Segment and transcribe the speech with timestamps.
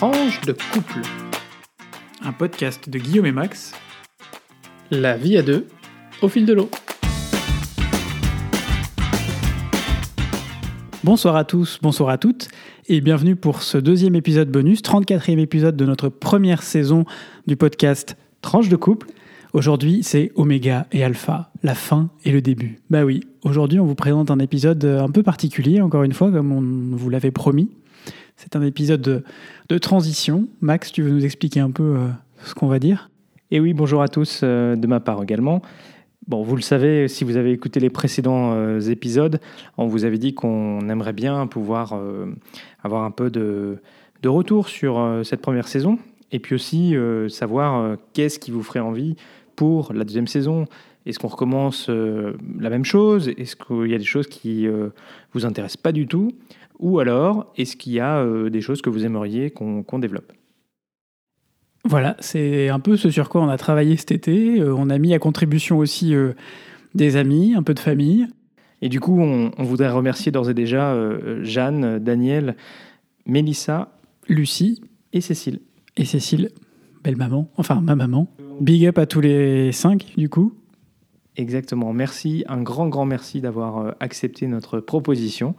[0.00, 1.02] Tranche de couple.
[2.22, 3.74] Un podcast de Guillaume et Max.
[4.90, 5.66] La vie à deux,
[6.22, 6.70] au fil de l'eau.
[11.04, 12.48] Bonsoir à tous, bonsoir à toutes,
[12.88, 17.04] et bienvenue pour ce deuxième épisode bonus, 34e épisode de notre première saison
[17.46, 19.08] du podcast Tranche de couple.
[19.52, 22.80] Aujourd'hui, c'est Oméga et Alpha, la fin et le début.
[22.88, 26.52] Bah oui, aujourd'hui, on vous présente un épisode un peu particulier, encore une fois, comme
[26.52, 27.68] on vous l'avait promis.
[28.42, 29.22] C'est un épisode
[29.68, 30.48] de, transition.
[30.62, 32.08] Max, tu veux nous expliquer un peu euh,
[32.42, 33.10] ce qu'on va dire?
[33.50, 35.60] Et oui, bonjour à tous euh, de ma part également.
[36.26, 39.40] Bon, vous le savez, si vous avez écouté les précédents euh, épisodes,
[39.76, 41.94] on vous avait dit qu'on aimerait bien pouvoir
[42.82, 43.78] avoir un peu de,
[44.24, 45.98] retour sur cette première saison,
[46.32, 46.94] et puis aussi
[47.28, 49.16] savoir qu'est-ce qui vous ferait envie
[49.54, 50.66] pour la deuxième saison.
[51.06, 53.28] Est-ce qu'on recommence la même chose?
[53.36, 54.90] Est-ce qu'il y a des choses qui euh,
[55.32, 56.32] vous intéressent pas du tout?
[56.80, 60.32] Ou alors, est-ce qu'il y a euh, des choses que vous aimeriez qu'on développe?
[61.84, 64.60] Voilà, c'est un peu ce sur quoi on a travaillé cet été.
[64.60, 66.32] Euh, on a mis à contribution aussi euh,
[66.94, 68.26] des amis, un peu de famille.
[68.82, 70.96] Et du coup, on, on voudrait remercier d'ores et déjà
[71.42, 72.56] Jeanne, Daniel,
[73.26, 73.92] Mélissa
[74.26, 74.80] Lucie
[75.12, 75.60] et Cécile.
[75.98, 76.50] et Cécile,
[77.04, 78.26] belle maman, enfin ma maman.
[78.60, 80.54] Big up à tous les cinq, du coup.
[81.36, 81.92] Exactement.
[81.92, 85.54] Merci, un grand, grand merci d'avoir euh, accepté notre proposition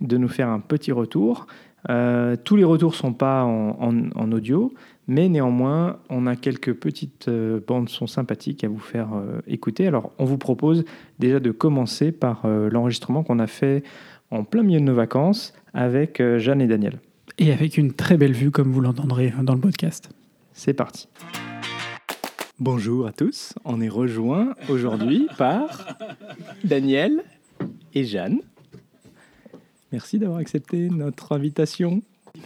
[0.00, 1.46] de nous faire un petit retour.
[1.90, 4.72] Euh, tous les retours ne sont pas en, en- en audio,
[5.06, 9.86] mais néanmoins, on a quelques petites euh, bandes son sympathiques à vous faire euh, écouter.
[9.86, 10.84] Alors, on vous propose
[11.18, 13.82] déjà de commencer par l'enregistrement qu'on a fait
[14.30, 16.98] en plein milieu de nos vacances avec Jeanne et Daniel.
[17.38, 20.10] Et avec une très belle vue, comme vous l'entendrez dans le podcast.
[20.52, 21.08] C'est parti.
[22.60, 25.96] Bonjour à tous, on est rejoint aujourd'hui par
[26.62, 27.22] Daniel
[27.94, 28.40] et Jeanne.
[29.92, 32.02] Merci d'avoir accepté notre invitation.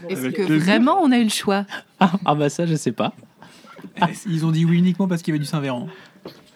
[0.09, 1.67] Est-ce que vraiment on a eu le choix?
[2.01, 3.15] Ah, ah bah ça je sais pas.
[4.27, 5.89] Ils ont dit oui uniquement parce qu'il y avait du Saint-Véran.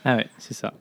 [0.05, 0.75] Ah ouais, c'est ça.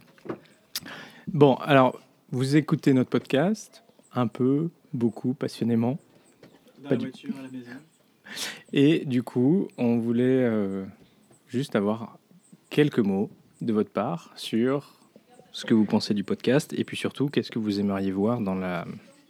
[1.28, 2.00] Bon, alors
[2.32, 5.98] vous écoutez notre podcast un peu, beaucoup, passionnément.
[6.88, 7.72] Pas du- à la maison.
[8.74, 10.86] Et du coup, on voulait euh,
[11.48, 12.18] juste avoir
[12.72, 14.94] quelques mots de votre part sur
[15.52, 18.56] ce que vous pensez du podcast et puis surtout, qu'est-ce que vous aimeriez voir dans
[18.56, 18.86] la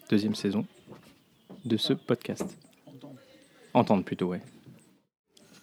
[0.09, 0.65] deuxième saison
[1.65, 2.57] de ce podcast?
[3.73, 4.41] Entendre plutôt, ouais.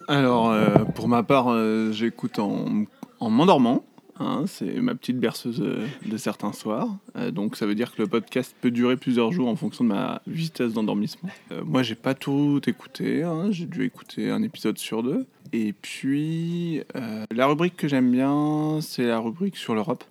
[0.09, 2.83] Alors, euh, pour ma part, euh, j'écoute en,
[3.19, 3.85] en m'endormant.
[4.19, 6.95] Hein, c'est ma petite berceuse euh, de certains soirs.
[7.15, 9.89] Euh, donc, ça veut dire que le podcast peut durer plusieurs jours en fonction de
[9.89, 11.29] ma vitesse d'endormissement.
[11.51, 13.23] Euh, moi, j'ai pas tout écouté.
[13.23, 15.25] hein, j'ai dû écouter un épisode sur deux.
[15.51, 16.83] Et puis,
[17.31, 20.03] la rubrique que j'aime bien, c'est la rubrique sur l'Europe.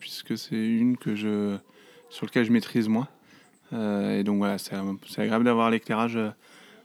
[0.00, 1.56] Puisque c'est une que je,
[2.08, 3.06] sur laquelle je maîtrise moins.
[3.72, 4.74] Et donc, voilà, c'est
[5.18, 6.18] agréable d'avoir l'éclairage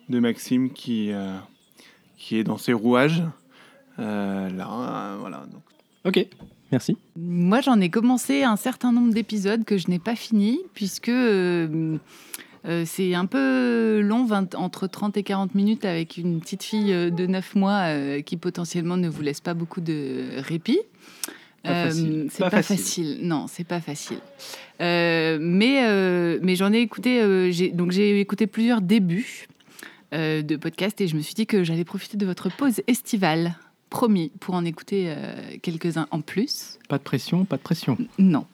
[0.09, 1.11] de Maxime qui.
[2.15, 3.23] qui est dans ses rouages.
[3.97, 5.47] Là, voilà.
[5.51, 5.63] Donc,
[6.05, 6.25] Ok,
[6.71, 6.97] merci.
[7.17, 11.97] Moi, j'en ai commencé un certain nombre d'épisodes que je n'ai pas fini, puisque euh,
[12.65, 16.93] euh, c'est un peu long, 20 entre 30 et 40 minutes, avec une petite fille
[16.93, 20.79] euh, de 9 mois euh, qui potentiellement ne vous laisse pas beaucoup de répit.
[21.67, 22.77] Euh, c'est Pas pas, facile.
[22.77, 23.17] facile.
[23.23, 24.19] Non, c'est pas facile.
[24.81, 27.51] Euh, mais euh, mais j'en ai écouté.
[27.51, 29.47] j'ai- donc j'ai écouté plusieurs débuts
[30.11, 33.55] de podcast et je me suis dit que j'allais profiter de votre pause estivale,
[33.95, 36.79] promis, pour en écouter euh, quelques-uns en plus.
[36.89, 37.97] Pas de pression, pas de pression.
[38.19, 38.45] Non.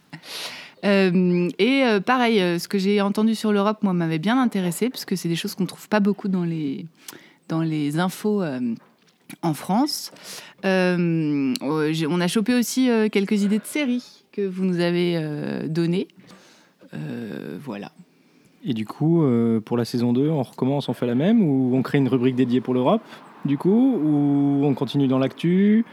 [0.85, 5.03] Euh, et euh, pareil, ce que j'ai entendu sur l'Europe, moi, m'avait bien intéressé, parce
[5.03, 6.85] que c'est des choses qu'on ne trouve pas beaucoup dans les,
[7.50, 8.44] dans les infos
[9.41, 10.12] en France.
[10.63, 15.19] J'ai- on a chopé aussi quelques idées de séries que vous nous avez
[15.68, 16.08] données.
[17.66, 17.91] Voilà.
[18.63, 19.25] Et du coup,
[19.66, 22.35] pour la saison 2, on recommence, on fait la même ou on crée une rubrique
[22.35, 23.02] dédiée pour l'Europe,
[23.46, 25.85] du coup, ou on continue dans l'actu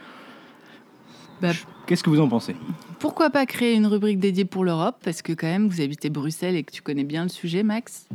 [1.40, 1.52] Bah,
[1.88, 2.54] Qu'est-ce que vous en pensez?
[2.98, 4.96] Pourquoi pas créer une rubrique dédiée pour l'Europe?
[5.02, 8.08] Parce que quand même, vous habitez Bruxelles et que tu connais bien le sujet, Max.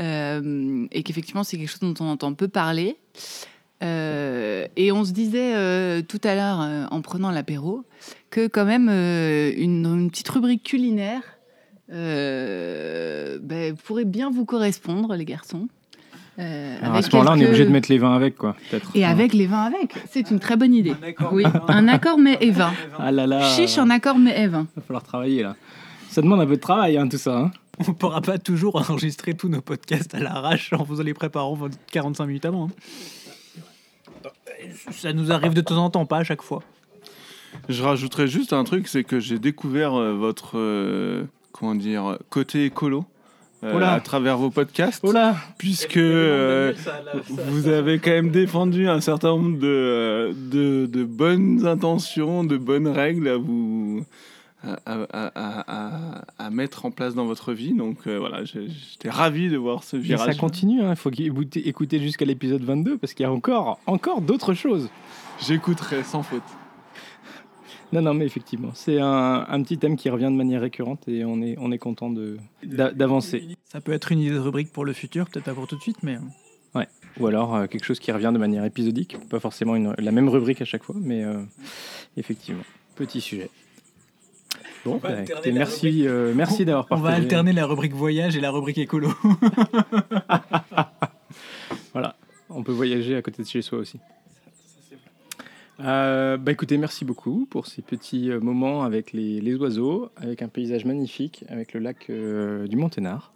[0.00, 2.96] Euh, et qu'effectivement, c'est quelque chose dont on entend peu parler.
[3.82, 7.82] Euh, et on se disait euh, tout à l'heure, en prenant l'apéro,
[8.30, 11.22] que quand même, une, une petite rubrique culinaire
[11.88, 15.66] ben, pourrait bien vous correspondre, les garçons.
[16.38, 18.56] Euh, Alors, À ce moment-là, on est obligé de mettre les vins avec, quoi.
[18.94, 19.94] Et avec les vins avec.
[20.10, 20.94] C'est une très bonne idée.
[21.30, 22.72] Oui, un accord mais et vin.
[22.98, 24.66] Ah là là Chiche en accord mais et vin.
[24.76, 25.56] va falloir travailler, là.
[26.08, 27.36] Ça demande un peu de travail, hein, tout ça.
[27.38, 27.50] hein.
[27.86, 31.58] On pourra pas toujours enregistrer tous nos podcasts à l'arrache en faisant les préparants
[31.90, 32.66] 45 minutes avant.
[32.68, 32.70] hein.
[34.90, 36.62] Ça nous arrive de temps en temps, pas à chaque fois.
[37.68, 42.64] Je rajouterais juste un truc, c'est que j'ai découvert euh, votre euh, comment dire côté
[42.66, 43.04] écolo
[43.64, 45.04] euh, à travers vos podcasts,
[45.58, 46.72] puisque euh,
[47.48, 52.88] vous avez quand même défendu un certain nombre de, de, de bonnes intentions, de bonnes
[52.88, 54.04] règles à vous
[54.64, 57.72] à, à- à- à- à mettre en place dans votre vie.
[57.72, 60.26] Donc euh, voilà, j'étais ravi de voir ce Et virage.
[60.26, 60.90] ça continue, hein.
[60.90, 64.88] il faut écouter, écouter jusqu'à l'épisode 22 parce qu'il y a encore, encore d'autres choses.
[65.44, 66.42] J'écouterai sans faute.
[67.92, 71.24] Non, non, mais effectivement, c'est un, un petit thème qui revient de manière récurrente et
[71.26, 72.10] on est, on est content
[72.62, 73.46] d'avancer.
[73.64, 75.82] Ça peut être une idée de rubrique pour le futur, peut-être pas pour tout de
[75.82, 76.16] suite, mais
[77.20, 80.30] Ou alors euh, quelque chose qui revient de manière épisodique, pas forcément une- la même
[80.30, 81.42] rubrique à chaque fois, mais euh,
[82.16, 82.62] effectivement,
[82.96, 83.50] petit sujet.
[84.86, 85.10] Bon, bah,
[85.52, 86.06] merci, rubrique.
[86.06, 87.24] euh, merci d'avoir on va partagé.
[87.24, 89.12] alterner la rubrique voyage et la rubrique écolo.
[91.92, 92.16] Voilà,
[92.48, 93.98] on peut voyager à côté de chez soi aussi.
[95.82, 100.40] Euh, bah écoutez, merci beaucoup pour ces petits euh, moments avec les, les oiseaux, avec
[100.40, 103.32] un paysage magnifique, avec le lac euh, du Monténard.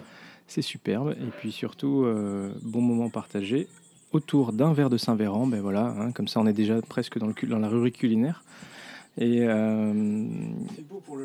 [0.47, 1.17] C'est superbe.
[1.21, 3.67] Et puis surtout, euh, bon moment partagé
[4.13, 5.47] autour d'un verre de Saint-Véran.
[5.47, 8.45] Ben voilà, hein, comme ça on est déjà presque dans, le, la rubrique culinaire.
[9.19, 9.93] Et euh,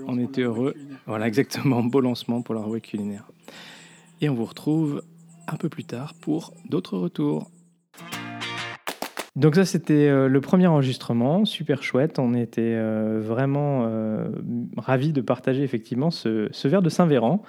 [0.07, 0.75] On était heureux.
[1.05, 3.27] voilà, exactement, beau lancement pour la rubrique culinaire.
[4.21, 5.03] Et on vous retrouve
[5.47, 7.51] un peu plus tard pour d'autres retours.
[9.37, 12.19] Donc ça, c'était euh, le premier enregistrement, super chouette.
[12.19, 14.29] On était euh, vraiment euh,
[14.75, 17.41] ravis de partager effectivement ce, ce verre de Saint-Véran.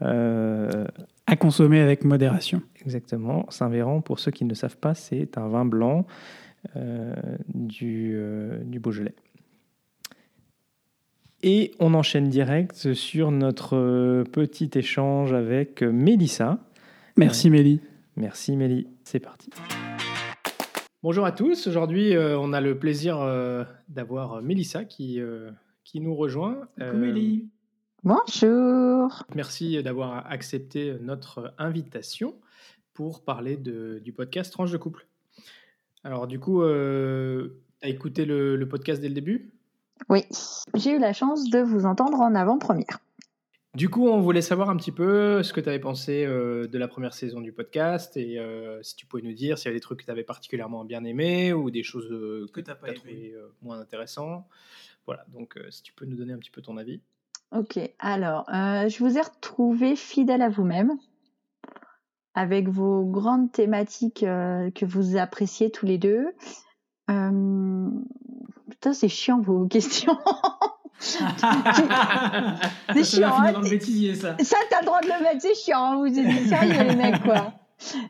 [0.00, 0.86] Euh,
[1.26, 2.62] À consommer avec modération.
[2.84, 6.06] exactement, Saint-Véran, pour ceux qui ne le savent pas, c'est un vin blanc
[6.74, 7.14] euh,
[7.54, 9.14] du, euh, du Beaujolais.
[11.42, 16.58] Et on enchaîne direct sur notre petit échange avec Mélissa.
[17.18, 17.80] Merci Mélie.
[18.16, 19.50] Merci Mélie, c'est parti.
[21.02, 25.50] Bonjour à tous, aujourd'hui euh, on a le plaisir euh, d'avoir Mélissa qui, euh,
[25.84, 26.58] qui nous rejoint.
[26.80, 27.38] Euh,
[28.02, 29.22] Bonjour.
[29.34, 32.34] Merci d'avoir accepté notre invitation
[32.94, 35.06] pour parler de- du podcast Tranche de couple.
[36.04, 37.50] Alors du coup, tu
[37.82, 39.50] as écouté le, le podcast dès le début?
[40.08, 40.24] Oui,
[40.74, 42.98] j'ai eu la chance de vous entendre en avant-première.
[43.76, 46.78] Du coup, on voulait savoir un petit peu ce que tu avais pensé euh, de
[46.78, 49.76] la première saison du podcast et euh, si tu pouvais nous dire s'il y avait
[49.76, 52.78] des trucs que tu avais particulièrement bien aimés ou des choses euh, que tu pas
[52.82, 52.94] as aimé.
[52.94, 54.48] trouvé euh, moins intéressants.
[55.04, 57.02] Voilà, donc euh, si tu peux nous donner un petit peu ton avis.
[57.52, 60.92] Ok, alors, euh, je vous ai retrouvé fidèle à vous-même,
[62.32, 66.28] avec vos grandes thématiques euh, que vous appréciez tous les deux.
[67.10, 67.90] Euh,
[68.70, 70.18] Putain, c'est chiant vos questions.
[70.98, 71.18] C'est
[73.04, 74.36] chiant, hein, dans le bêtisier, ça.
[74.42, 77.22] Ça, t'as le droit de le mettre, c'est chiant, hein, vous êtes sérieux les mecs,
[77.22, 77.52] quoi.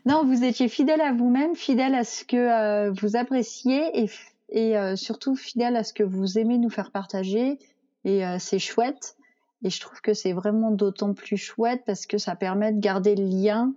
[0.05, 4.05] Non, vous étiez fidèle à vous-même, fidèle à ce que euh, vous appréciez
[4.51, 7.59] et, euh, surtout fidèle à ce que vous aimez nous faire partager.
[8.05, 9.17] Et euh, c'est chouette.
[9.63, 13.15] Et je trouve que c'est vraiment d'autant plus chouette parce que ça permet de garder
[13.15, 13.73] le lien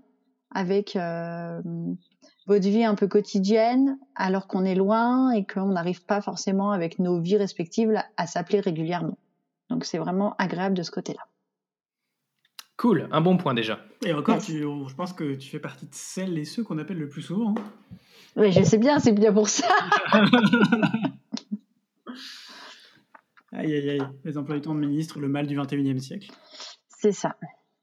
[0.52, 0.96] avec
[2.50, 6.98] votre vie un peu quotidienne alors qu'on est loin et qu'on n'arrive pas forcément avec
[6.98, 9.16] nos vies respectives à- s'appeler régulièrement.
[9.70, 11.22] Donc c'est vraiment agréable de ce côté-là.
[12.76, 13.78] Cool, un bon point déjà.
[14.04, 16.98] Et encore, tu- je pense que tu fais partie de celles et ceux qu'on appelle
[16.98, 17.54] le plus souvent.
[17.56, 17.62] hein.
[18.36, 19.68] Oui, je sais bien, c'est bien pour ça.
[23.52, 24.02] Aïe, aïe, aïe.
[24.24, 26.30] Les emplois du temps de ministre, le mal du 21e siècle.
[26.88, 27.34] C'est ça.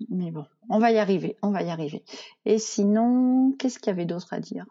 [0.09, 2.03] Mais bon, on va y arriver, on va y arriver.
[2.45, 4.65] Et sinon, qu'est-ce qu'il y avait d'autre à dire?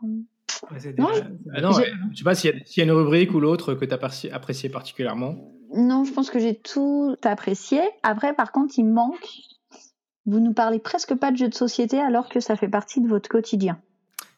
[0.71, 2.89] Ouais, Non, déjà- Ah non, J'ai- ouais, je sais pas s'il y, a- s'il y
[2.89, 5.53] a une rubrique ou l'autre que tu as apprécié particulièrement.
[5.75, 7.81] Non, je pense que j'ai tout apprécié.
[8.03, 9.29] Après, par contre, il manque.
[10.27, 13.09] Vous nous parlez presque pas de jeux de société alors que ça fait partie de
[13.09, 13.81] votre quotidien.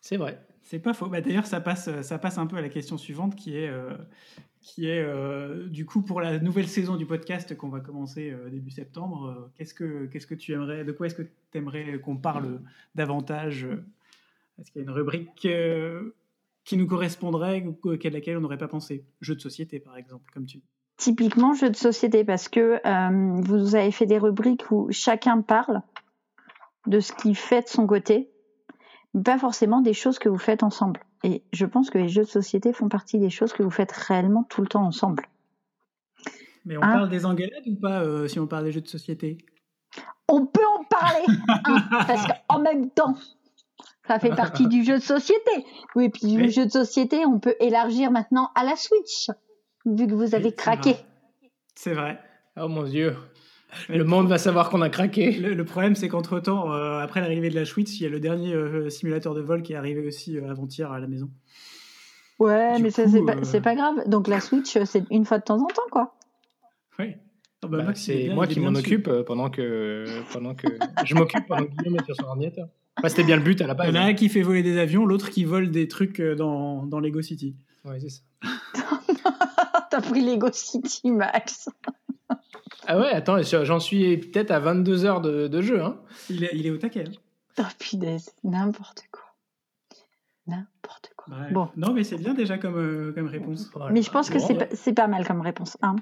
[0.00, 0.40] C'est vrai.
[0.62, 1.06] C'est pas faux.
[1.06, 3.94] Bah, D'ailleurs, ça passe, ça passe un peu à la question suivante qui est, euh,
[4.60, 8.50] qui est euh, du coup, pour la nouvelle saison du podcast qu'on va commencer euh,
[8.50, 11.98] début septembre, euh, qu'est-ce que qu'est-ce que tu aimerais, de quoi est-ce que tu aimerais
[12.00, 12.60] qu'on parle
[12.94, 13.66] davantage?
[14.58, 15.48] Est-ce qu'il y a une rubrique
[16.64, 19.04] qui nous correspondrait, ou à laquelle on n'aurait pas pensé?
[19.20, 20.64] Jeux de société, par exemple, comme tu dis.
[20.96, 22.80] Typiquement jeux de société parce que
[23.42, 25.80] vous avez fait des rubriques où chacun parle
[26.88, 28.30] de ce qu'il fait de son côté,
[29.14, 31.00] mais pas forcément des choses que vous faites ensemble.
[31.24, 33.92] Et je pense que les jeux de société font partie des choses que vous faites
[33.92, 35.24] réellement tout le temps ensemble.
[36.64, 39.38] Mais on parle des engueulades ou pas euh, si on parle des jeux de société?
[40.28, 41.26] On peut en parler,
[41.64, 43.14] hein, parce qu'en même temps,
[44.06, 45.64] ça fait partie du jeu de société.
[45.94, 46.50] Oui, puis du Oui.
[46.50, 49.30] jeu de société, on peut élargir maintenant à la Switch,
[49.86, 50.92] vu que vous avez Oui, c'est craqué.
[50.92, 51.06] vrai.
[51.74, 52.20] C'est vrai.
[52.60, 53.16] Oh mon dieu.
[53.88, 55.32] Mais Le monde va savoir qu'on a craqué.
[55.32, 58.20] Le, le problème, c'est qu'entre-temps, euh, après l'arrivée de la Switch, il y a le
[58.20, 61.30] dernier euh, simulateur de vol qui est arrivé aussi euh, avant-hier à la maison.
[62.38, 63.94] Ouais, Du mais ça, c'est pas, c'est pas grave.
[64.06, 66.14] Donc la Switch, c'est une fois de temps en temps, quoi.
[66.98, 67.14] Oui.
[67.62, 68.94] Ah bah, Bah, il c'est bien- moi il qui m'en dessus.
[68.94, 70.68] occupe pendant que, pendant que
[71.04, 72.68] je m'occupe pendant que Guillaume est sur son ordinateur.
[72.96, 73.88] Enfin, c'était bien le but à la Il base.
[73.88, 76.86] y en a un qui fait voler des avions, l'autre qui vole des trucs dans,
[76.86, 77.56] dans Lego City.
[77.84, 78.20] Ouais, c'est ça.
[79.90, 81.68] T'as pris Lego City, Max.
[82.86, 85.82] Ah ouais, attends, j'en suis peut-être à 22 heures de, de jeu.
[85.82, 86.00] Hein.
[86.30, 87.04] Il est, il est au taquet.
[87.08, 87.12] hein.
[87.60, 89.24] Oh punaise, n'importe quoi.
[90.46, 91.34] N'importe quoi.
[91.36, 91.52] Bref.
[91.52, 91.68] Bon.
[91.76, 93.68] Non, mais c'est bien déjà comme, euh, comme réponse.
[93.74, 93.90] Voilà.
[93.92, 94.66] Mais je pense que Bon, c'est ouais.
[94.68, 95.76] pas, c'est pas mal comme réponse.
[95.82, 95.96] Hein.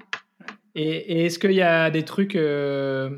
[0.75, 0.83] Et,
[1.21, 3.17] et est-ce qu'il y a des trucs euh,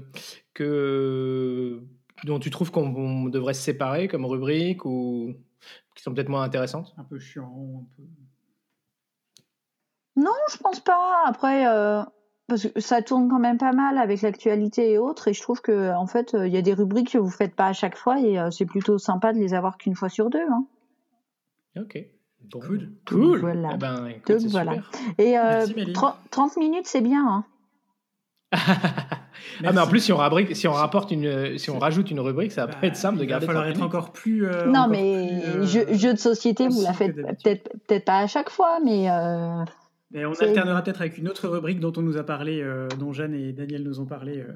[0.53, 1.83] que,
[2.23, 5.33] dont tu trouves qu'on on devrait se séparer comme rubrique ou
[5.95, 6.93] qui sont peut-être moins intéressantes?
[6.97, 8.03] Un peu chiant, un peu.
[10.15, 11.23] Non, je pense pas.
[11.25, 12.01] Après, euh,
[12.49, 15.29] parce que ça tourne quand même pas mal avec l'actualité et autres.
[15.29, 17.55] Et je trouve que en fait, euh, il y a des rubriques que vous faites
[17.55, 20.29] pas à chaque fois et euh, c'est plutôt sympa de les avoir qu'une fois sur
[20.29, 20.39] deux.
[20.51, 20.65] Hein.
[21.79, 21.97] Ok.
[22.51, 22.59] Bon.
[22.61, 22.89] Cool.
[23.07, 23.39] Cool.
[23.39, 23.69] Voilà.
[23.75, 24.73] Eh ben, écoute, Donc, c'est voilà.
[24.73, 24.89] super.
[25.19, 25.93] Et euh, Merci, Méline.
[25.93, 27.25] 30, 30 minutes, c'est bien.
[27.27, 27.45] Hein.
[28.53, 32.19] ah, mais en plus, si on, rabrique- si on rapporte une, si on rajoute une
[32.19, 33.45] rubrique, ça va Bah, pas être simple de il garder.
[33.45, 34.47] va falloir 30 être encore plus.
[34.47, 38.05] euh, non, encore mais plus, euh, jeu, jeu de société, vous la faites peut-être peut-être
[38.05, 39.63] pas à chaque fois, mais euh,
[40.11, 43.13] mais on alternera peut-être avec une autre rubrique dont on nous a parlé, euh, dont
[43.13, 44.39] Jeanne et Daniel nous ont parlé.
[44.39, 44.53] euh,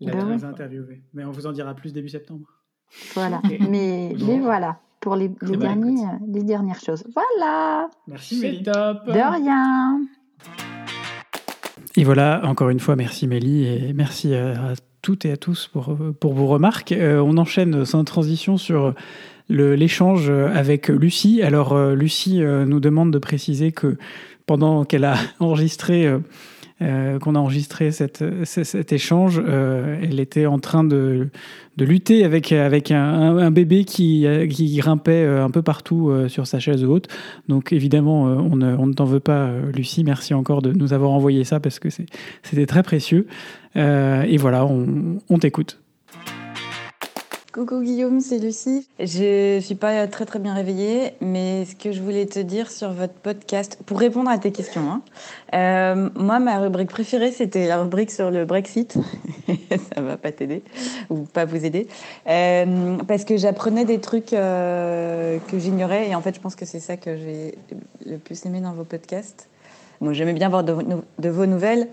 [0.00, 1.02] on Ben les a interviewés.
[1.14, 2.46] Mais on vous en dira plus début septembre.
[3.14, 3.40] voilà.
[3.70, 4.26] Mais, Bon.
[4.26, 7.04] mais voilà pour les, les, derniers, euh, les dernières choses.
[7.14, 7.88] Voilà.
[8.08, 9.06] Merci, C'est top.
[9.06, 10.00] De rien.
[11.96, 15.68] Et voilà, encore une fois, merci Mélie et merci à, à toutes et à tous
[15.68, 16.92] pour, euh, pour vos remarques.
[16.92, 18.94] Euh, on enchaîne sans transition sur
[19.48, 21.42] le- l'échange avec Lucie.
[21.42, 23.96] Alors, euh, Lucie euh, nous demande de préciser que
[24.46, 26.18] pendant qu'elle a enregistré, euh,
[26.82, 31.28] euh, qu'on a enregistré cet échange, euh, elle était en train de,
[31.78, 34.26] lutter avec, un, bébé qui,
[34.76, 37.08] grimpait un peu partout sur sa chaise haute.
[37.48, 40.04] Donc évidemment, on ne, t'en veut pas, Lucie.
[40.04, 43.26] Merci encore de nous avoir envoyé ça parce que c'était très précieux.
[43.76, 45.78] Et voilà, on t'écoute.
[47.54, 48.88] Coucou Guillaume, c'est Lucie.
[48.98, 52.90] Je suis pas très très bien réveillée, mais ce que je voulais te dire sur
[52.90, 55.02] votre podcast, pour répondre à tes questions, hein,
[55.54, 58.98] euh, moi ma rubrique préférée c'était la rubrique sur le Brexit.
[59.94, 60.64] Ça va pas t'aider
[61.10, 61.86] ou pas vous aider,
[62.26, 66.64] Euh, parce que j'apprenais des trucs euh, que j'ignorais et en fait je pense que
[66.64, 67.54] c'est ça que j'ai
[68.04, 69.48] le plus aimé dans vos podcasts.
[70.00, 71.86] Moi j'aimais bien voir de, vos nou- de vos nouvelles.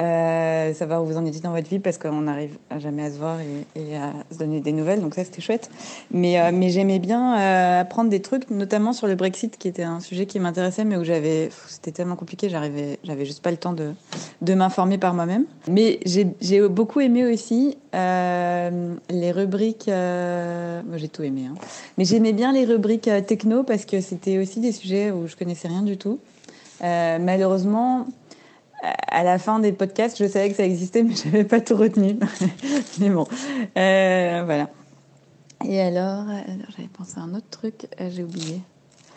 [0.00, 3.16] Euh, savoir où vous en étiez dans votre vie parce qu'on n'arrive jamais à se
[3.16, 5.70] voir et, à se donner des nouvelles, donc ça c'était chouette.
[6.12, 9.82] Mais, euh, mais j'aimais bien euh, apprendre des trucs, notamment sur le Brexit, qui était
[9.82, 13.56] un sujet qui m'intéressait, mais où j'avais, c'était tellement compliqué, j'arrivais, j'avais juste pas le
[13.56, 15.46] temps de, m'informer par moi-même.
[15.68, 16.26] Mais j'ai,
[16.68, 21.54] beaucoup aimé aussi euh, les rubriques, moi j'ai tout aimé, hein.
[21.96, 25.66] mais j'aimais bien les rubriques techno parce que c'était aussi des sujets où je connaissais
[25.66, 26.20] rien du tout.
[26.80, 28.06] Malheureusement,
[28.82, 31.76] à la fin des podcasts, je savais que ça existait, mais je n'avais pas tout
[31.76, 32.18] retenu.
[33.00, 33.26] mais bon,
[33.76, 34.68] euh, voilà.
[35.64, 36.24] Et alors,
[36.76, 38.60] j'avais pensé à un autre truc, euh, j'ai oublié.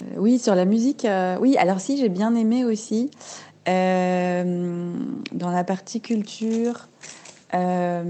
[0.02, 1.06] Euh, oui, sur la musique.
[1.40, 3.12] oui, alors si, j'ai bien aimé aussi
[3.68, 6.88] dans la partie culture.
[7.54, 8.02] bah,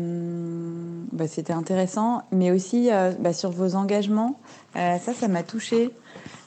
[1.27, 2.89] C'était intéressant, mais aussi
[3.19, 4.39] bah, sur vos engagements.
[4.75, 5.89] Ça, ça m'a touchée.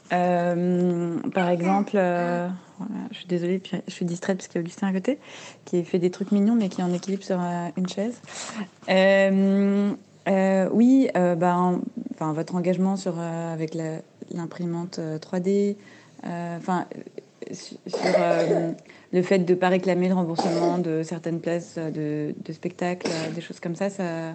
[0.08, 1.98] Par exemple,
[3.10, 5.18] je suis désolée, puis je suis distraite parce qu'il y a Augustin à côté,
[5.64, 8.20] qui fait des trucs mignons, mais qui est en équilibre sur euh, une chaise.
[8.88, 9.92] Euh,
[10.28, 11.80] euh, oui, ben,
[12.14, 13.74] enfin, votre engagement sur, avec
[14.32, 15.76] l'imprimante euh, 3D,
[16.26, 16.86] euh, enfin,
[17.52, 17.76] sur
[19.12, 23.32] le fait de ne pas réclamer le remboursement de certaines places de, de spectacles, euh,
[23.32, 24.34] des choses comme ça, ça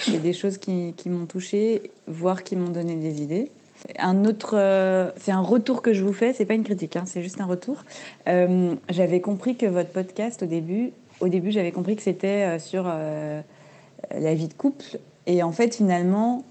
[0.00, 3.50] c'est des choses qui, qui m'ont touchée, voire qui m'ont donné des idées.
[3.98, 7.04] Un autre, euh, c'est un retour que je vous fais, c'est pas une critique, hein,
[7.06, 7.84] c'est juste un retour.
[8.28, 12.58] Euh, j'avais compris que votre podcast au début, au début j'avais compris que c'était euh,
[12.58, 16.44] sur la vie de couple, et en fait finalement,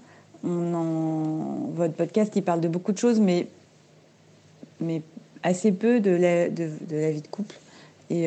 [0.44, 3.48] on en, votre podcast il parle de beaucoup de choses, mais
[4.80, 5.02] mais
[5.42, 7.56] assez peu de la, de, la vie de couple.
[8.10, 8.24] Et,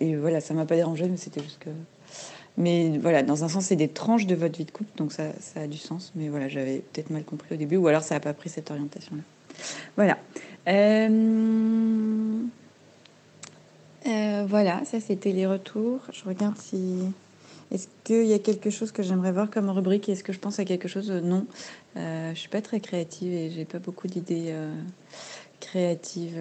[0.00, 1.70] et voilà, ça m'a pas dérangé, mais c'était juste que.
[2.58, 5.24] Mais voilà, dans un sens, c'est des tranches de votre vie de couple, donc ça,
[5.56, 6.12] a du sens.
[6.14, 8.70] Mais voilà, j'avais peut-être mal compris au début, ou alors ça n'a pas pris cette
[8.70, 9.22] orientation-là.
[9.96, 10.18] Voilà.
[10.68, 12.38] Euh,
[14.06, 16.00] euh, voilà, ça c'était les retours.
[16.12, 16.98] Je regarde si.
[17.70, 20.58] Est-ce qu'il y a quelque chose que j'aimerais voir comme rubrique Est-ce que je pense
[20.58, 21.10] à quelque chose?
[21.10, 21.46] Non.
[21.96, 24.54] Euh, je suis pas très créative et j'ai pas beaucoup d'idées
[25.60, 26.38] créatives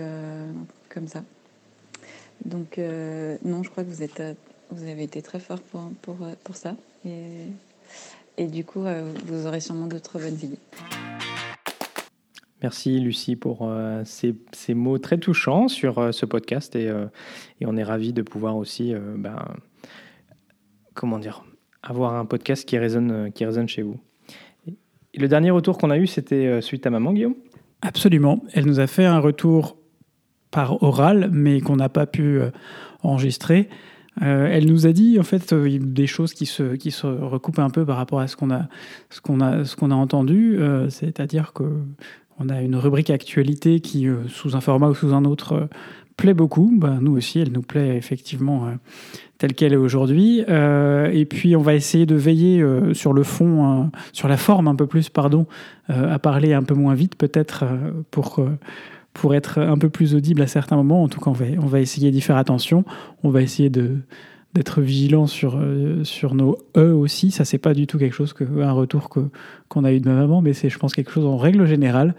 [0.89, 1.23] comme ça.
[2.43, 2.77] Donc
[3.45, 4.21] non, je crois que vous êtes,
[4.71, 6.75] vous avez été très fort pour pour, euh, pour ça
[7.05, 7.47] et,
[8.37, 10.59] et du coup euh, vous aurez sûrement d'autres bonnes idées.
[12.61, 17.07] Merci Lucie pour euh, ces, ces mots très touchants sur euh, ce podcast et, euh,
[17.59, 19.43] et on est ravis de pouvoir aussi euh, ben,
[20.93, 21.43] comment dire,
[21.81, 23.99] avoir un podcast qui résonne, qui résonne chez vous.
[24.67, 27.35] Et le dernier retour qu'on a eu, c'était suite à maman, Guillaume?
[27.81, 28.43] Absolument.
[28.53, 29.77] Elle nous a fait un retour
[30.51, 32.39] par oral, mais qu'on n'a pas pu
[33.01, 33.69] enregistrer.
[34.19, 37.85] Elle nous a dit en fait des choses qui se, qui se recoupent un peu
[37.85, 38.67] par rapport à ce qu'on a,
[39.39, 40.59] a, a entendu.
[40.89, 41.63] C'est-à-dire que
[42.39, 45.69] on a une rubrique actualité qui, sous un format ou sous un autre,
[46.21, 46.71] plaît beaucoup.
[46.73, 48.71] Bah, nous aussi, elle nous plaît effectivement euh,
[49.37, 50.43] telle qu'elle est aujourd'hui.
[50.49, 54.67] Euh, et puis, on va essayer de veiller euh, sur le fond, sur la forme
[54.67, 55.47] un peu plus, pardon,
[55.89, 57.65] à parler un peu moins vite peut-être
[58.11, 58.45] pour
[59.13, 61.03] pour être un peu plus audible à certains moments.
[61.03, 62.85] En tout cas, on va, essayer d'y faire attention.
[63.23, 63.97] On va essayer de
[64.53, 65.63] d'être vigilant sur,
[66.03, 67.31] sur nos E aussi.
[67.31, 69.21] Ça, c'est pas du tout quelque chose que, un retour que,
[69.69, 72.15] qu'on a eu de ma maman, mais c'est, je pense, quelque chose en règle générale,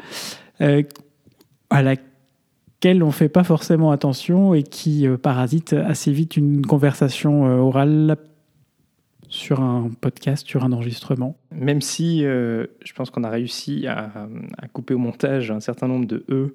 [0.59, 1.97] à la
[3.03, 8.17] on fait pas forcément attention et qui euh, parasite assez vite une conversation euh, orale
[9.33, 11.37] sur un podcast, sur un enregistrement.
[11.51, 14.29] Même si euh, je pense qu'on a réussi à,
[14.73, 16.55] couper au montage un certain nombre de E.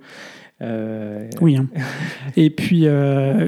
[1.41, 1.57] Oui.
[1.57, 1.67] Hein.
[2.37, 2.87] et puis.
[2.87, 3.39] Ah,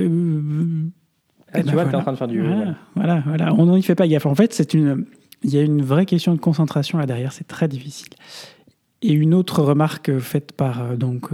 [1.64, 2.42] tu vois, tu es en train de faire du.
[2.42, 3.54] Voilà, voilà, voilà.
[3.54, 4.26] on n'y fait pas gaffe.
[4.26, 5.06] En fait, c'est une.
[5.44, 8.10] Il y a une vraie question de concentration là derrière, c'est très difficile.
[9.02, 11.32] Et une autre remarque faite par donc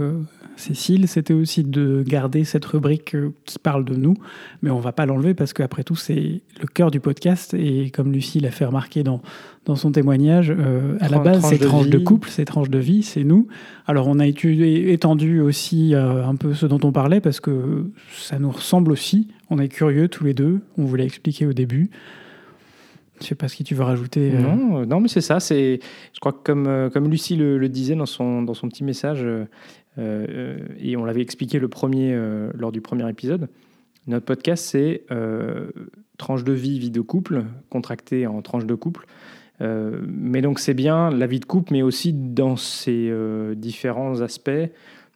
[0.56, 4.14] Cécile, c'était aussi de garder cette rubrique euh, qui parle de nous,
[4.62, 7.52] mais on va pas l'enlever parce qu'après tout, c'est le cœur du podcast.
[7.52, 9.20] Et comme Lucie l'a fait remarquer dans,
[9.66, 13.02] dans son témoignage, euh, à la base, c'est tranche de couple, c'est tranche de vie,
[13.02, 13.48] c'est nous.
[13.86, 17.90] Alors, on a étudié, étendu aussi euh, un peu ce dont on parlait parce que
[18.16, 19.28] ça nous ressemble aussi.
[19.50, 21.90] On est curieux tous les deux, on voulait expliquer au début.
[23.20, 24.30] Je sais pas ce que tu veux rajouter.
[24.30, 25.40] Non, non, mais c'est ça.
[25.40, 25.80] C'est,
[26.12, 29.26] je crois que comme, comme Lucie le, disait dans son, dans son petit message,
[29.98, 33.48] euh, et on l'avait expliqué le premier, euh, lors du premier épisode.
[34.06, 35.70] Notre podcast, c'est euh,
[36.18, 39.06] tranche de vie, vie de couple, contracté en tranche de couple.
[39.60, 43.10] mais donc c'est bien la vie de couple, mais aussi dans ses
[43.56, 44.50] différents aspects,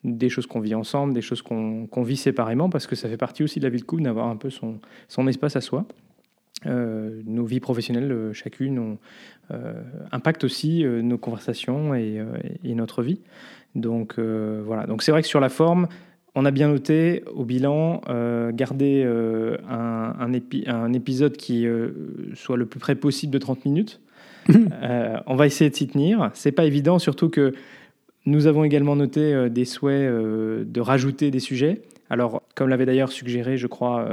[0.02, 3.44] des choses qu'on vit ensemble, des choses qu'on vit séparément, parce que ça fait partie
[3.44, 5.84] aussi de la vie de couple d'avoir un peu son, son, espace à soi.
[6.64, 8.98] Nos vies professionnelles, chacune, ont,
[10.12, 12.22] impactent aussi nos conversations et,
[12.64, 13.20] et, notre vie.
[13.74, 14.86] Donc euh, voilà.
[14.86, 15.88] Donc c'est vrai que sur la forme,
[16.34, 21.66] on a bien noté au bilan euh, garder euh, un, un, épisode qui
[22.34, 24.00] soit le plus près possible de 30 minutes.
[25.26, 26.30] on va essayer de s'y tenir.
[26.34, 27.52] C'est pas évident, surtout que
[28.26, 31.82] nous avons également noté des souhaits de rajouter des sujets.
[32.10, 34.08] Alors, comme l'avait d'ailleurs suggéré, je crois,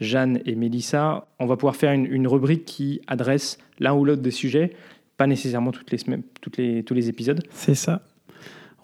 [0.00, 4.32] Jeanne et Mélissa, on va pouvoir faire une, rubrique qui adresse l'un ou l'autre des
[4.32, 4.72] sujets,
[5.16, 5.70] pas nécessairement
[6.58, 7.40] les tous les épisodes.
[7.52, 8.02] C'est ça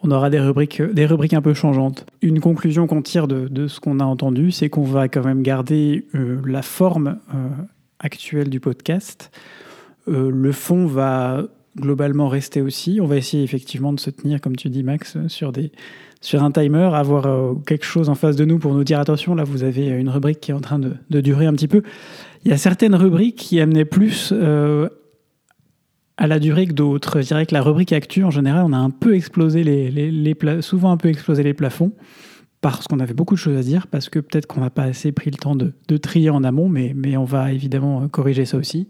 [0.02, 2.06] on aura des rubriques, des rubriques un peu changeantes.
[2.22, 6.06] Une conclusion qu'on tire de, ce qu'on a entendu, c'est qu'on va quand même garder
[6.14, 7.48] euh, la forme euh,
[7.98, 9.30] actuelle du podcast.
[10.08, 11.42] Euh, le fond va
[11.76, 12.98] globalement rester aussi.
[13.00, 15.72] On va essayer effectivement de se tenir, comme tu dis Max, sur, des,
[16.20, 19.44] sur un timer, avoir quelque chose en face de nous pour nous dire attention, là
[19.44, 21.82] vous avez une rubrique qui est en train de, de durer un petit peu.
[22.44, 24.32] Il y a certaines rubriques qui amenaient plus
[26.16, 27.20] à la durée que d'autres.
[27.20, 30.62] Je dirais que la rubrique actu, en général, on a un peu explosé les, les,
[30.62, 31.92] souvent un peu explosé les plafonds
[32.60, 35.12] parce qu'on avait beaucoup de choses à dire, parce que peut-être qu'on n'a pas assez
[35.12, 38.56] pris le temps de, de, trier en amont, mais, mais on va évidemment corriger ça
[38.56, 38.88] aussi.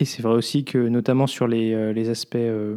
[0.00, 2.76] Et c'est vrai aussi que, notamment sur les, euh, les aspects, euh,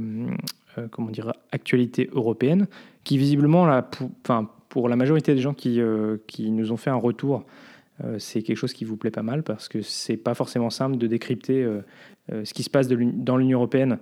[0.78, 2.68] euh, comment dire, actualité européenne,
[3.04, 5.82] qui visiblement, là, pour, enfin, pour la majorité des gens qui,
[6.28, 7.44] qui nous ont fait un retour,
[8.20, 11.08] c'est quelque chose qui vous plaît pas mal parce que c'est pas forcément simple de
[11.08, 11.68] décrypter
[12.32, 13.98] euh, ce qui se passe dans l'Union européenne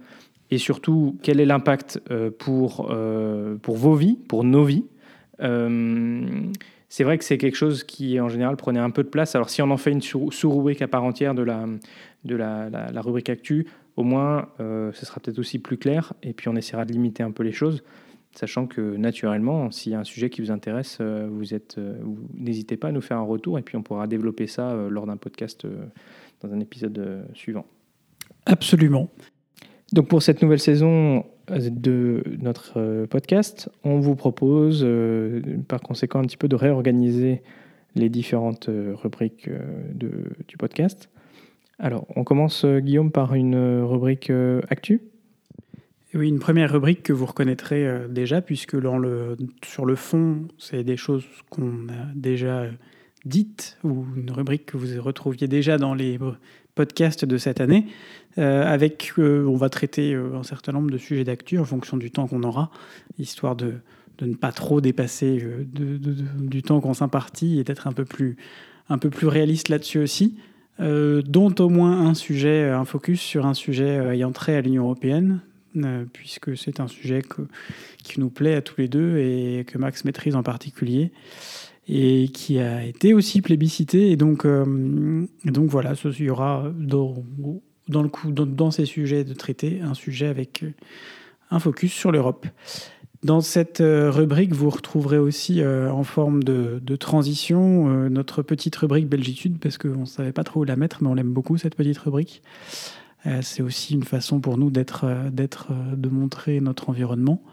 [0.51, 4.85] et surtout quel est l'impact euh, pour, euh, pour vos vies, pour nos vies.
[5.39, 9.35] c'est vrai que c'est quelque chose qui, en général, prenait un peu de place.
[9.35, 11.65] Alors, si on en fait une sous-rubrique à part entière de la,
[12.25, 16.13] de la, la, rubrique Actu, au moins, ce sera peut-être aussi plus clair.
[16.23, 17.83] Et puis, on essaiera de limiter un peu les choses,
[18.33, 21.77] sachant que, naturellement, s'il y a un sujet qui vous intéresse, vous êtes,
[22.33, 23.57] n'hésitez pas à nous faire un retour.
[23.57, 25.65] Et puis, on pourra développer ça lors d'un podcast
[26.41, 27.65] dans un épisode suivant.
[28.45, 29.09] Absolument.
[29.93, 35.81] Donc pour cette nouvelle saison euh, de notre euh, podcast, on vous propose euh, par
[35.81, 37.41] conséquent un petit peu de réorganiser
[37.95, 39.49] les différentes rubriques
[39.95, 41.09] du podcast.
[41.79, 44.31] Alors, on commence, Guillaume, par une rubrique
[44.69, 45.01] actu
[46.13, 50.97] Oui, une première rubrique que vous reconnaîtrez déjà, puisque le, sur le fond, c'est des
[50.97, 52.65] choses qu'on a déjà
[53.25, 56.19] dites, ou une rubrique que vous retrouviez déjà dans les
[56.75, 57.87] podcasts de cette année.
[58.37, 61.97] Euh, avec, euh, on va traiter euh, un certain nombre de sujets d'actu en fonction
[61.97, 62.71] du temps qu'on aura,
[63.17, 63.73] histoire de,
[64.17, 68.37] de, ne pas trop dépasser du temps qu'on s'impartit et d'être un peu plus,
[68.87, 70.37] un peu plus réaliste là-dessus aussi.
[70.79, 74.83] Euh, dont au moins un sujet, un focus sur un sujet ayant trait à l'Union
[74.83, 75.41] européenne,
[76.13, 77.21] puisque c'est un sujet
[78.03, 81.11] qui nous plaît à tous les deux et que Max maîtrise en particulier
[81.87, 84.11] et qui a été aussi plébiscité.
[84.11, 87.23] Et donc, voilà, il y aura dans,
[87.87, 90.63] dans, le coup, dans, ces sujets de traité un sujet avec
[91.51, 92.47] un focus sur l'Europe.
[93.21, 98.77] Dans cette euh, rubrique, vous retrouverez aussi euh, en forme de, transition euh, notre petite
[98.77, 101.57] rubrique Belgitude, parce qu'on ne savait pas trop où la mettre, mais on l'aime beaucoup,
[101.57, 102.41] cette petite rubrique.
[103.41, 107.43] c'est aussi une façon pour nous d'être, de montrer notre environnement.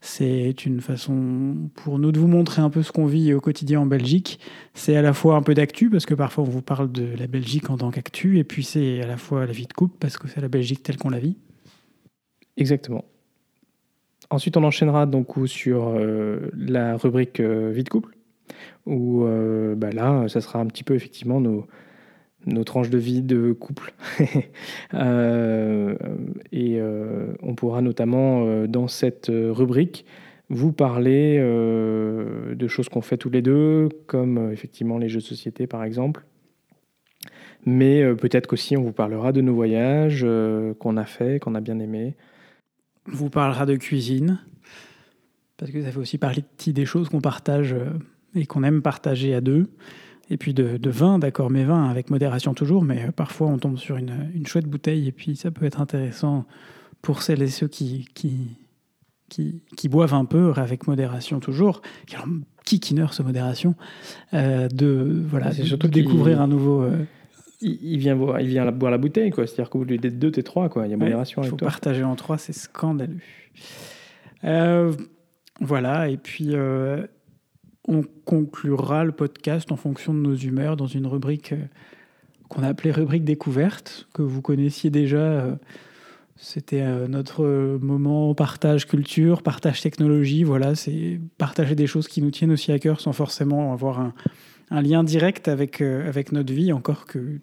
[0.00, 3.80] C'est une façon pour nous de vous montrer un peu ce qu'on vit au quotidien
[3.80, 4.40] en Belgique.
[4.74, 7.28] C'est à la fois un peu d'actu, parce que parfois on vous parle de la
[7.28, 10.18] Belgique en tant qu'actu, et puis c'est à la fois la vie de couple, parce
[10.18, 11.36] que c'est la Belgique telle qu'on la vit.
[12.56, 13.04] Exactement.
[14.32, 18.16] Ensuite, on enchaînera donc sur euh, la rubrique euh, vie de couple,
[18.86, 21.66] où euh, bah là, ça sera un petit peu effectivement nos,
[22.46, 23.92] nos tranches de vie de couple.
[26.50, 26.80] et
[27.42, 30.06] on pourra notamment, dans cette rubrique,
[30.48, 35.66] vous parler de choses qu'on fait tous les deux, comme effectivement les jeux de société
[35.66, 36.24] par exemple.
[37.66, 40.26] Mais peut-être qu'aussi on vous parlera de nos voyages
[40.78, 42.16] qu'on a fait, qu'on a bien aimés
[43.06, 44.38] vous parlera de cuisine,
[45.56, 47.90] parce que ça fait aussi partie des choses qu'on partage euh,
[48.34, 49.68] et qu'on aime partager à deux.
[50.30, 53.76] Et puis de, vin, d'accord, mais vin avec modération toujours, mais euh, parfois on tombe
[53.76, 56.46] sur une, chouette bouteille et puis ça peut être intéressant
[57.02, 58.56] pour celles et ceux qui, qui,
[59.28, 61.82] qui, boivent un peu avec modération toujours.
[62.64, 63.74] Qui qui ce modération
[64.34, 66.86] euh, De voilà, surtout découvrir un nouveau
[67.62, 69.46] il, vient boire, il vient boire la bouteille, quoi.
[69.46, 70.86] C'est-à-dire que vous lui dites deux, t'es trois, quoi.
[70.86, 73.18] Il y a modération Il faut partager en trois, c'est scandaleux.
[74.44, 74.92] Euh,
[75.60, 77.06] voilà, et puis euh,
[77.86, 81.64] on conclura le podcast en fonction de nos humeurs dans une rubrique euh,
[82.48, 85.58] qu'on a appelée rubrique découverte, que vous connaissiez déjà.
[86.36, 90.44] C'était notre moment partage culture, partage technologie.
[90.44, 94.12] Voilà, c'est partager des choses qui nous tiennent aussi à cœur sans forcément avoir un,
[94.70, 97.38] un lien direct avec, avec notre vie, encore que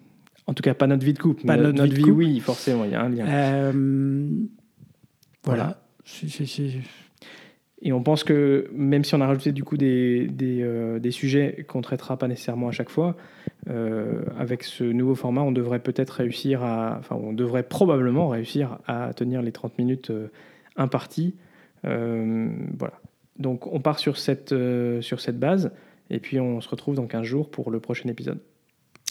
[0.50, 1.46] en tout cas, pas notre vie de couple.
[1.46, 3.26] Pas notre, vie, vie oui, forcément, il y a un lien.
[3.28, 4.30] Euh,
[5.44, 5.80] voilà.
[7.84, 11.12] Et on pense que même si on a rajouté du coup des, des, euh, des
[11.12, 13.16] sujets qu'on traitera pas nécessairement à chaque fois,
[13.70, 18.80] euh, avec ce nouveau format, on devrait peut-être réussir à, enfin, on devrait probablement réussir
[18.88, 20.12] à tenir les 30 minutes
[20.78, 21.36] imparties.
[21.84, 23.00] voilà.
[23.38, 24.54] Donc on part sur cette,
[25.02, 25.72] sur cette base,
[26.10, 28.40] et puis on se retrouve dans 15 jours pour le prochain épisode.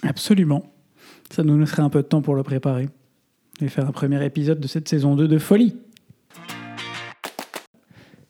[0.03, 0.73] Absolument.
[1.31, 2.89] Ça nous laisserait un peu de temps pour le préparer
[3.61, 5.77] et faire un premier épisode de cette saison 2 de folie.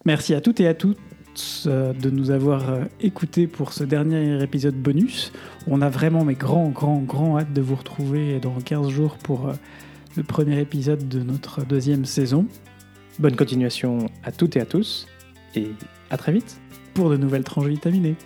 [0.04, 0.96] Merci à toutes et à tous
[1.66, 5.32] euh, de nous avoir euh, écoutés pour ce dernier épisode bonus.
[5.66, 9.48] On a vraiment mes grands, grands, grands hâte de vous retrouver dans 15 jours pour
[9.48, 9.52] euh,
[10.16, 12.46] le premier épisode de notre deuxième saison.
[13.18, 15.06] Bonne continuation à toutes et à tous
[15.54, 15.68] et
[16.10, 16.58] à très vite
[16.94, 18.16] pour de nouvelles tranches vitaminées.